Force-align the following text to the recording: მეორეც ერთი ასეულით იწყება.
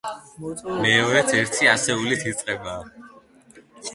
მეორეც 0.85 1.29
ერთი 1.41 1.69
ასეულით 1.73 2.25
იწყება. 2.31 2.75